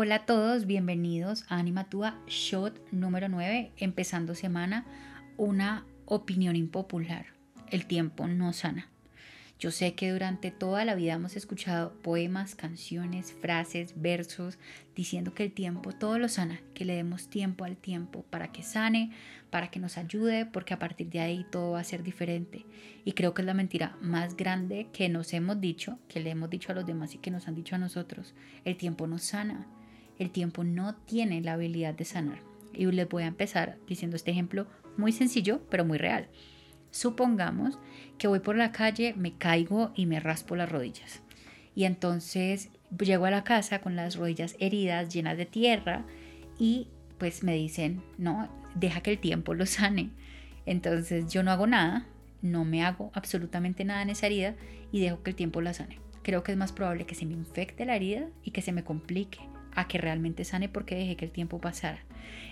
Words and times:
Hola 0.00 0.14
a 0.14 0.26
todos, 0.26 0.64
bienvenidos 0.64 1.44
a 1.48 1.58
Animatúa 1.58 2.20
Shot 2.28 2.92
número 2.92 3.28
9, 3.28 3.72
empezando 3.78 4.36
semana, 4.36 4.86
una 5.36 5.86
opinión 6.04 6.54
impopular. 6.54 7.26
El 7.72 7.84
tiempo 7.86 8.28
no 8.28 8.52
sana. 8.52 8.88
Yo 9.58 9.72
sé 9.72 9.94
que 9.94 10.12
durante 10.12 10.52
toda 10.52 10.84
la 10.84 10.94
vida 10.94 11.14
hemos 11.14 11.34
escuchado 11.34 11.94
poemas, 11.94 12.54
canciones, 12.54 13.32
frases, 13.32 14.00
versos, 14.00 14.56
diciendo 14.94 15.34
que 15.34 15.42
el 15.42 15.50
tiempo 15.50 15.90
todo 15.90 16.16
lo 16.20 16.28
sana, 16.28 16.60
que 16.74 16.84
le 16.84 16.94
demos 16.94 17.28
tiempo 17.28 17.64
al 17.64 17.76
tiempo 17.76 18.24
para 18.30 18.52
que 18.52 18.62
sane, 18.62 19.10
para 19.50 19.68
que 19.68 19.80
nos 19.80 19.98
ayude, 19.98 20.46
porque 20.46 20.74
a 20.74 20.78
partir 20.78 21.10
de 21.10 21.18
ahí 21.18 21.44
todo 21.50 21.72
va 21.72 21.80
a 21.80 21.84
ser 21.84 22.04
diferente. 22.04 22.64
Y 23.04 23.14
creo 23.14 23.34
que 23.34 23.42
es 23.42 23.46
la 23.46 23.54
mentira 23.54 23.96
más 24.00 24.36
grande 24.36 24.86
que 24.92 25.08
nos 25.08 25.32
hemos 25.32 25.60
dicho, 25.60 25.98
que 26.06 26.20
le 26.20 26.30
hemos 26.30 26.50
dicho 26.50 26.70
a 26.70 26.76
los 26.76 26.86
demás 26.86 27.16
y 27.16 27.18
que 27.18 27.32
nos 27.32 27.48
han 27.48 27.56
dicho 27.56 27.74
a 27.74 27.78
nosotros. 27.78 28.36
El 28.64 28.76
tiempo 28.76 29.08
no 29.08 29.18
sana, 29.18 29.66
el 30.18 30.30
tiempo 30.30 30.64
no 30.64 30.94
tiene 30.94 31.40
la 31.40 31.54
habilidad 31.54 31.94
de 31.94 32.04
sanar. 32.04 32.40
Y 32.72 32.86
les 32.86 33.08
voy 33.08 33.22
a 33.22 33.28
empezar 33.28 33.76
diciendo 33.86 34.16
este 34.16 34.30
ejemplo 34.30 34.66
muy 34.96 35.12
sencillo, 35.12 35.60
pero 35.70 35.84
muy 35.84 35.98
real. 35.98 36.28
Supongamos 36.90 37.78
que 38.18 38.28
voy 38.28 38.40
por 38.40 38.56
la 38.56 38.72
calle, 38.72 39.14
me 39.16 39.36
caigo 39.36 39.92
y 39.94 40.06
me 40.06 40.20
raspo 40.20 40.56
las 40.56 40.70
rodillas. 40.70 41.22
Y 41.74 41.84
entonces 41.84 42.70
llego 42.98 43.26
a 43.26 43.30
la 43.30 43.44
casa 43.44 43.80
con 43.80 43.94
las 43.94 44.16
rodillas 44.16 44.56
heridas, 44.58 45.12
llenas 45.12 45.36
de 45.36 45.46
tierra, 45.46 46.04
y 46.58 46.88
pues 47.18 47.42
me 47.42 47.54
dicen, 47.54 48.02
no, 48.16 48.48
deja 48.74 49.00
que 49.00 49.12
el 49.12 49.18
tiempo 49.18 49.54
lo 49.54 49.66
sane. 49.66 50.10
Entonces 50.66 51.32
yo 51.32 51.42
no 51.42 51.50
hago 51.50 51.66
nada, 51.66 52.06
no 52.42 52.64
me 52.64 52.84
hago 52.84 53.10
absolutamente 53.14 53.84
nada 53.84 54.02
en 54.02 54.10
esa 54.10 54.26
herida 54.26 54.54
y 54.92 55.00
dejo 55.00 55.22
que 55.22 55.30
el 55.30 55.36
tiempo 55.36 55.60
la 55.60 55.74
sane. 55.74 55.98
Creo 56.22 56.42
que 56.42 56.52
es 56.52 56.58
más 56.58 56.72
probable 56.72 57.06
que 57.06 57.14
se 57.14 57.26
me 57.26 57.34
infecte 57.34 57.86
la 57.86 57.96
herida 57.96 58.28
y 58.42 58.50
que 58.50 58.62
se 58.62 58.72
me 58.72 58.84
complique 58.84 59.38
a 59.78 59.86
que 59.86 59.98
realmente 59.98 60.44
sane 60.44 60.68
porque 60.68 60.96
dejé 60.96 61.16
que 61.16 61.24
el 61.24 61.30
tiempo 61.30 61.60
pasara. 61.60 62.04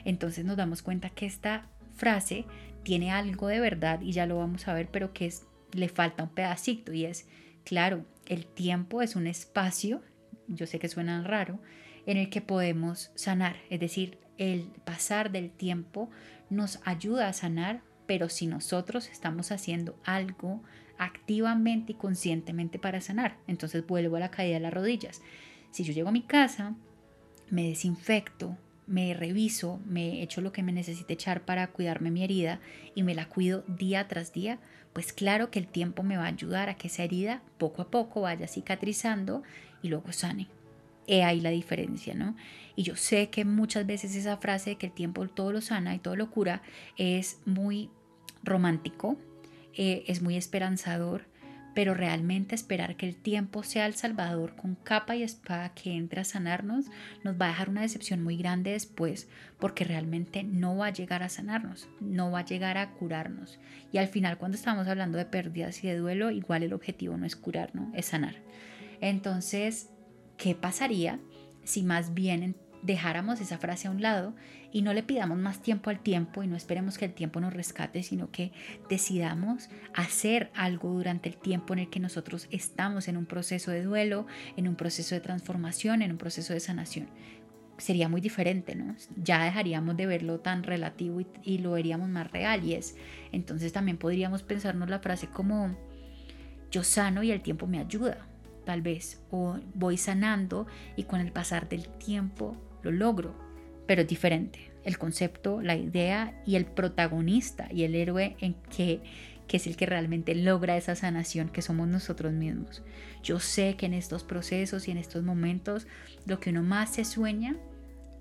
Entonces 0.04 0.44
nos 0.44 0.56
damos 0.56 0.82
cuenta 0.82 1.10
que 1.10 1.26
esta 1.26 1.66
frase 1.96 2.44
tiene 2.84 3.10
algo 3.10 3.48
de 3.48 3.58
verdad 3.58 4.00
y 4.00 4.12
ya 4.12 4.26
lo 4.26 4.38
vamos 4.38 4.68
a 4.68 4.74
ver, 4.74 4.88
pero 4.92 5.12
que 5.12 5.32
le 5.72 5.88
falta 5.88 6.22
un 6.22 6.28
pedacito 6.28 6.92
y 6.92 7.04
es, 7.04 7.26
claro, 7.64 8.06
el 8.26 8.46
tiempo 8.46 9.02
es 9.02 9.16
un 9.16 9.26
espacio, 9.26 10.02
yo 10.46 10.68
sé 10.68 10.78
que 10.78 10.88
suena 10.88 11.20
raro, 11.24 11.58
en 12.06 12.16
el 12.16 12.30
que 12.30 12.40
podemos 12.40 13.10
sanar, 13.16 13.56
es 13.70 13.80
decir, 13.80 14.18
el 14.38 14.70
pasar 14.84 15.32
del 15.32 15.50
tiempo 15.50 16.08
nos 16.48 16.78
ayuda 16.84 17.26
a 17.26 17.32
sanar, 17.32 17.82
pero 18.06 18.28
si 18.28 18.46
nosotros 18.46 19.08
estamos 19.08 19.50
haciendo 19.50 19.98
algo 20.04 20.62
activamente 20.96 21.92
y 21.92 21.96
conscientemente 21.96 22.78
para 22.78 23.00
sanar, 23.00 23.36
entonces 23.48 23.84
vuelvo 23.84 24.14
a 24.14 24.20
la 24.20 24.30
caída 24.30 24.54
de 24.54 24.60
las 24.60 24.74
rodillas. 24.74 25.22
Si 25.72 25.82
yo 25.82 25.92
llego 25.92 26.10
a 26.10 26.12
mi 26.12 26.22
casa, 26.22 26.76
me 27.50 27.68
desinfecto, 27.68 28.56
me 28.86 29.14
reviso, 29.14 29.80
me 29.86 30.22
echo 30.22 30.40
lo 30.40 30.52
que 30.52 30.62
me 30.62 30.72
necesite 30.72 31.14
echar 31.14 31.44
para 31.44 31.66
cuidarme 31.68 32.10
mi 32.10 32.22
herida 32.22 32.60
y 32.94 33.02
me 33.02 33.14
la 33.14 33.28
cuido 33.28 33.64
día 33.66 34.06
tras 34.08 34.32
día, 34.32 34.58
pues 34.92 35.12
claro 35.12 35.50
que 35.50 35.58
el 35.58 35.66
tiempo 35.66 36.02
me 36.02 36.16
va 36.16 36.24
a 36.24 36.28
ayudar 36.28 36.68
a 36.68 36.76
que 36.76 36.86
esa 36.86 37.02
herida 37.02 37.42
poco 37.58 37.82
a 37.82 37.90
poco 37.90 38.22
vaya 38.22 38.46
cicatrizando 38.46 39.42
y 39.82 39.88
luego 39.88 40.12
sane. 40.12 40.48
He 41.08 41.22
ahí 41.22 41.40
la 41.40 41.50
diferencia, 41.50 42.14
¿no? 42.14 42.36
Y 42.74 42.82
yo 42.82 42.96
sé 42.96 43.28
que 43.30 43.44
muchas 43.44 43.86
veces 43.86 44.14
esa 44.16 44.38
frase 44.38 44.70
de 44.70 44.76
que 44.76 44.86
el 44.86 44.92
tiempo 44.92 45.26
todo 45.28 45.52
lo 45.52 45.60
sana 45.60 45.94
y 45.94 45.98
todo 45.98 46.16
lo 46.16 46.30
cura 46.30 46.62
es 46.96 47.38
muy 47.44 47.90
romántico, 48.42 49.16
eh, 49.74 50.04
es 50.06 50.22
muy 50.22 50.36
esperanzador, 50.36 51.26
pero 51.76 51.92
realmente 51.92 52.54
esperar 52.54 52.96
que 52.96 53.06
el 53.06 53.14
tiempo 53.14 53.62
sea 53.62 53.84
el 53.84 53.92
Salvador 53.92 54.56
con 54.56 54.76
capa 54.76 55.14
y 55.14 55.22
espada 55.22 55.74
que 55.74 55.92
entre 55.92 56.22
a 56.22 56.24
sanarnos 56.24 56.86
nos 57.22 57.38
va 57.38 57.44
a 57.44 57.48
dejar 57.48 57.68
una 57.68 57.82
decepción 57.82 58.22
muy 58.22 58.38
grande 58.38 58.70
después, 58.70 59.28
porque 59.60 59.84
realmente 59.84 60.42
no 60.42 60.78
va 60.78 60.86
a 60.86 60.92
llegar 60.94 61.22
a 61.22 61.28
sanarnos, 61.28 61.86
no 62.00 62.30
va 62.30 62.38
a 62.38 62.44
llegar 62.46 62.78
a 62.78 62.92
curarnos. 62.92 63.58
Y 63.92 63.98
al 63.98 64.08
final 64.08 64.38
cuando 64.38 64.56
estamos 64.56 64.88
hablando 64.88 65.18
de 65.18 65.26
pérdidas 65.26 65.84
y 65.84 65.88
de 65.88 65.98
duelo, 65.98 66.30
igual 66.30 66.62
el 66.62 66.72
objetivo 66.72 67.18
no 67.18 67.26
es 67.26 67.36
curar, 67.36 67.74
¿no? 67.74 67.92
Es 67.94 68.06
sanar. 68.06 68.36
Entonces, 69.02 69.90
¿qué 70.38 70.54
pasaría 70.54 71.20
si 71.62 71.82
más 71.82 72.14
bien 72.14 72.56
dejáramos 72.86 73.40
esa 73.40 73.58
frase 73.58 73.88
a 73.88 73.90
un 73.90 74.00
lado 74.00 74.34
y 74.72 74.82
no 74.82 74.94
le 74.94 75.02
pidamos 75.02 75.38
más 75.38 75.60
tiempo 75.60 75.90
al 75.90 76.00
tiempo 76.00 76.42
y 76.42 76.46
no 76.46 76.56
esperemos 76.56 76.98
que 76.98 77.06
el 77.06 77.12
tiempo 77.12 77.40
nos 77.40 77.52
rescate, 77.52 78.02
sino 78.02 78.30
que 78.30 78.52
decidamos 78.88 79.68
hacer 79.94 80.50
algo 80.54 80.90
durante 80.90 81.28
el 81.28 81.36
tiempo 81.36 81.72
en 81.72 81.80
el 81.80 81.90
que 81.90 82.00
nosotros 82.00 82.46
estamos 82.50 83.08
en 83.08 83.16
un 83.16 83.26
proceso 83.26 83.70
de 83.70 83.82
duelo, 83.82 84.26
en 84.56 84.68
un 84.68 84.76
proceso 84.76 85.14
de 85.14 85.20
transformación, 85.20 86.02
en 86.02 86.12
un 86.12 86.18
proceso 86.18 86.52
de 86.52 86.60
sanación. 86.60 87.08
Sería 87.78 88.08
muy 88.08 88.22
diferente, 88.22 88.74
¿no? 88.74 88.96
Ya 89.16 89.44
dejaríamos 89.44 89.96
de 89.96 90.06
verlo 90.06 90.40
tan 90.40 90.62
relativo 90.62 91.20
y, 91.42 91.58
lo 91.58 91.72
veríamos 91.72 92.08
más 92.08 92.30
real 92.30 92.64
y 92.64 92.74
es. 92.74 92.96
Entonces 93.32 93.72
también 93.72 93.98
podríamos 93.98 94.42
pensarnos 94.42 94.88
la 94.88 95.00
frase 95.00 95.26
como 95.26 95.76
yo 96.70 96.82
sano 96.84 97.22
y 97.22 97.32
el 97.32 97.42
tiempo 97.42 97.66
me 97.66 97.78
ayuda, 97.78 98.26
tal 98.64 98.80
vez, 98.80 99.22
o 99.30 99.58
voy 99.74 99.98
sanando 99.98 100.66
y 100.96 101.04
con 101.04 101.20
el 101.20 101.32
pasar 101.32 101.68
del 101.68 101.86
tiempo 101.88 102.56
lo 102.86 102.92
logro, 102.92 103.34
pero 103.86 104.02
es 104.02 104.08
diferente. 104.08 104.70
El 104.84 104.98
concepto, 104.98 105.60
la 105.60 105.76
idea 105.76 106.40
y 106.46 106.56
el 106.56 106.64
protagonista 106.64 107.68
y 107.72 107.82
el 107.82 107.94
héroe 107.94 108.36
en 108.40 108.54
que, 108.74 109.00
que 109.48 109.56
es 109.56 109.66
el 109.66 109.76
que 109.76 109.86
realmente 109.86 110.34
logra 110.34 110.76
esa 110.76 110.94
sanación 110.94 111.48
que 111.48 111.62
somos 111.62 111.88
nosotros 111.88 112.32
mismos. 112.32 112.82
Yo 113.22 113.40
sé 113.40 113.76
que 113.76 113.86
en 113.86 113.94
estos 113.94 114.22
procesos 114.22 114.86
y 114.86 114.92
en 114.92 114.98
estos 114.98 115.24
momentos 115.24 115.86
lo 116.24 116.38
que 116.38 116.50
uno 116.50 116.62
más 116.62 116.94
se 116.94 117.04
sueña, 117.04 117.56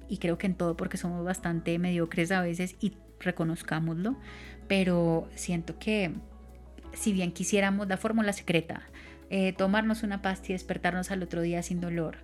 y 0.07 0.17
creo 0.17 0.37
que 0.37 0.47
en 0.47 0.55
todo 0.55 0.75
porque 0.77 0.97
somos 0.97 1.23
bastante 1.23 1.77
mediocres 1.79 2.31
a 2.31 2.41
veces 2.41 2.75
y 2.79 2.93
reconozcámoslo, 3.19 4.17
pero 4.67 5.27
siento 5.35 5.77
que 5.79 6.11
si 6.93 7.13
bien 7.13 7.31
quisiéramos 7.31 7.87
la 7.87 7.97
fórmula 7.97 8.33
secreta, 8.33 8.81
eh, 9.29 9.53
tomarnos 9.53 10.03
una 10.03 10.21
pasta 10.21 10.47
y 10.49 10.53
despertarnos 10.53 11.11
al 11.11 11.23
otro 11.23 11.41
día 11.41 11.63
sin 11.63 11.81
dolor, 11.81 12.17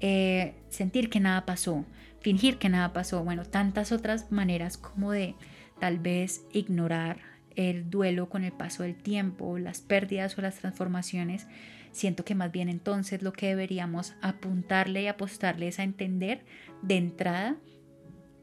eh, 0.00 0.54
sentir 0.68 1.10
que 1.10 1.20
nada 1.20 1.46
pasó, 1.46 1.84
fingir 2.20 2.58
que 2.58 2.68
nada 2.68 2.92
pasó, 2.92 3.22
bueno, 3.24 3.44
tantas 3.44 3.92
otras 3.92 4.30
maneras 4.32 4.76
como 4.76 5.12
de 5.12 5.34
tal 5.80 5.98
vez 5.98 6.42
ignorar 6.52 7.18
el 7.54 7.90
duelo 7.90 8.28
con 8.28 8.44
el 8.44 8.52
paso 8.52 8.82
del 8.82 8.96
tiempo, 8.96 9.58
las 9.58 9.80
pérdidas 9.80 10.36
o 10.38 10.42
las 10.42 10.56
transformaciones, 10.56 11.46
siento 11.92 12.24
que 12.24 12.34
más 12.34 12.52
bien 12.52 12.68
entonces 12.68 13.22
lo 13.22 13.32
que 13.32 13.48
deberíamos 13.48 14.14
apuntarle 14.20 15.02
y 15.02 15.06
apostarle 15.06 15.68
es 15.68 15.78
a 15.78 15.82
entender 15.82 16.44
de 16.82 16.96
entrada 16.96 17.56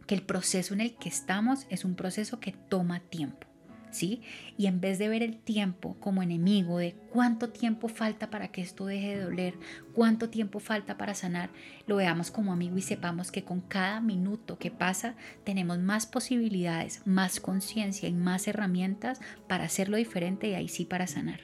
que 0.08 0.16
el 0.16 0.24
proceso 0.24 0.74
en 0.74 0.82
el 0.82 0.96
que 0.96 1.10
estamos 1.10 1.68
es 1.70 1.86
un 1.86 1.96
proceso 1.96 2.40
que 2.40 2.52
toma 2.52 3.00
tiempo. 3.00 3.53
Y 4.02 4.22
en 4.58 4.82
vez 4.82 4.98
de 5.00 5.08
ver 5.08 5.24
el 5.24 5.38
tiempo 5.38 5.96
como 6.00 6.24
enemigo 6.24 6.78
de 6.78 6.96
cuánto 7.12 7.50
tiempo 7.50 7.88
falta 7.88 8.30
para 8.30 8.50
que 8.50 8.62
esto 8.62 8.86
deje 8.86 9.16
de 9.16 9.24
doler, 9.24 9.54
cuánto 9.94 10.30
tiempo 10.30 10.60
falta 10.60 10.98
para 10.98 11.14
sanar, 11.14 11.50
lo 11.86 11.98
veamos 11.98 12.32
como 12.32 12.54
amigo 12.54 12.78
y 12.78 12.82
sepamos 12.82 13.32
que 13.32 13.44
con 13.44 13.62
cada 13.62 14.02
minuto 14.02 14.58
que 14.58 14.72
pasa 14.72 15.16
tenemos 15.44 15.80
más 15.80 16.06
posibilidades, 16.06 17.02
más 17.06 17.40
conciencia 17.40 18.10
y 18.10 18.14
más 18.14 18.48
herramientas 18.48 19.20
para 19.48 19.66
hacerlo 19.66 19.98
diferente 19.98 20.48
y 20.48 20.56
ahí 20.56 20.68
sí 20.68 20.86
para 20.86 21.08
sanar. 21.08 21.42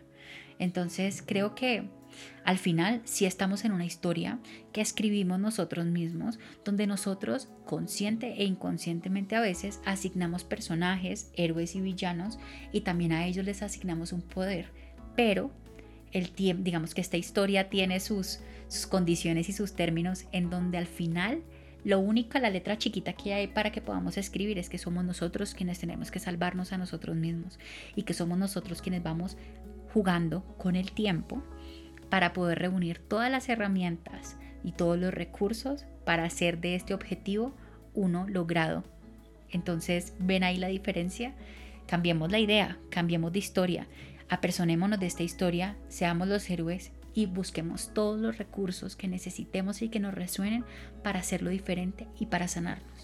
Entonces 0.58 1.24
creo 1.26 1.56
que 1.56 1.90
al 2.44 2.58
final, 2.58 3.02
si 3.04 3.26
estamos 3.26 3.66
en 3.66 3.72
una 3.72 3.86
historia 3.86 4.40
que 4.74 4.82
escribimos 4.82 5.40
nosotros 5.40 5.86
mismos, 5.86 6.40
donde 6.66 6.88
nosotros, 6.88 7.50
consciente 7.66 8.42
e 8.42 8.46
inconscientemente 8.46 9.36
a 9.36 9.42
veces, 9.42 9.80
asignamos 9.86 10.44
personajes, 10.44 11.32
héroes 11.36 11.76
y 11.76 11.82
villanos, 11.82 12.40
y 12.72 12.82
también 12.82 13.12
a 13.12 13.26
ellos 13.26 13.46
les 13.46 13.62
asignamos 13.62 14.14
un 14.14 14.22
poder. 14.22 14.72
Pero 15.16 15.52
el 16.12 16.32
tiempo, 16.32 16.64
digamos 16.64 16.94
que 16.94 17.02
esta 17.02 17.18
historia 17.18 17.70
tiene 17.70 18.00
sus, 18.00 18.40
sus 18.68 18.88
condiciones 18.88 19.50
y 19.50 19.54
sus 19.54 19.74
términos 19.74 20.26
en 20.32 20.50
donde 20.50 20.78
al 20.78 20.88
final 20.88 21.44
lo 21.84 22.00
único, 22.00 22.38
la 22.40 22.50
letra 22.50 22.78
chiquita 22.78 23.14
que 23.14 23.34
hay 23.34 23.48
para 23.48 23.72
que 23.72 23.82
podamos 23.82 24.18
escribir 24.18 24.58
es 24.58 24.70
que 24.70 24.78
somos 24.78 25.06
nosotros 25.06 25.54
quienes 25.54 25.80
tenemos 25.80 26.12
que 26.12 26.20
salvarnos 26.20 26.74
a 26.74 26.78
nosotros 26.78 27.16
mismos 27.16 27.58
y 27.96 28.04
que 28.04 28.14
somos 28.14 28.38
nosotros 28.38 28.82
quienes 28.82 29.02
vamos 29.02 29.38
jugando 29.94 30.44
con 30.58 30.76
el 30.76 30.92
tiempo 30.92 31.42
para 32.10 32.34
poder 32.34 32.60
reunir 32.60 33.00
todas 33.00 33.32
las 33.32 33.50
herramientas 33.50 34.38
y 34.64 34.72
todos 34.72 34.98
los 34.98 35.14
recursos 35.14 35.86
para 36.06 36.24
hacer 36.26 36.60
de 36.60 36.76
este 36.76 36.94
objetivo 36.94 37.54
uno 37.94 38.28
logrado. 38.28 38.84
Entonces, 39.50 40.14
¿ven 40.20 40.44
ahí 40.44 40.58
la 40.58 40.68
diferencia? 40.68 41.34
Cambiemos 41.88 42.32
la 42.32 42.40
idea, 42.40 42.78
cambiemos 42.90 43.32
de 43.32 43.40
historia, 43.40 43.88
apersonémonos 44.30 45.00
de 45.00 45.08
esta 45.08 45.24
historia, 45.24 45.76
seamos 45.88 46.28
los 46.28 46.50
héroes 46.50 46.92
y 47.14 47.26
busquemos 47.26 47.94
todos 47.94 48.20
los 48.20 48.38
recursos 48.38 48.96
que 48.96 49.08
necesitemos 49.08 49.82
y 49.82 49.90
que 49.90 50.00
nos 50.00 50.14
resuenen 50.14 50.66
para 51.04 51.20
hacerlo 51.20 51.50
diferente 51.50 52.08
y 52.20 52.28
para 52.28 52.48
sanarnos. 52.48 52.99